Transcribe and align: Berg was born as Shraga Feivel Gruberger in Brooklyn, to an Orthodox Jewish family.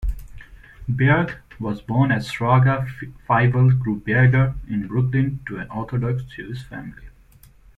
Berg 0.89 1.43
was 1.59 1.79
born 1.83 2.11
as 2.11 2.27
Shraga 2.27 2.87
Feivel 3.29 3.69
Gruberger 3.79 4.55
in 4.67 4.87
Brooklyn, 4.87 5.41
to 5.45 5.57
an 5.57 5.69
Orthodox 5.69 6.23
Jewish 6.23 6.63
family. 6.63 7.09